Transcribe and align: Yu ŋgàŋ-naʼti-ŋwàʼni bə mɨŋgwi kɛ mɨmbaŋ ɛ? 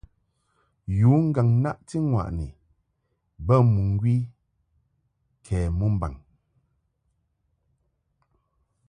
Yu 0.99 1.11
ŋgàŋ-naʼti-ŋwàʼni 1.27 2.47
bə 3.45 3.55
mɨŋgwi 3.73 4.15
kɛ 5.45 5.57
mɨmbaŋ 5.77 6.13
ɛ? 6.19 6.23